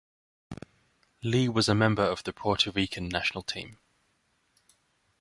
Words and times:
Lee 1.21 1.47
was 1.47 1.69
a 1.69 1.75
member 1.75 2.01
of 2.01 2.23
the 2.23 2.33
Puerto 2.33 2.71
Rican 2.71 3.07
national 3.07 3.43
team. 3.43 3.77